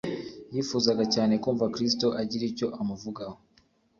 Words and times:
Yifuzaga 0.53 1.03
cyane 1.13 1.33
kumva 1.43 1.71
Kristo 1.73 2.07
agira 2.21 2.43
icyo 2.51 2.67
amuvugaho. 2.79 3.37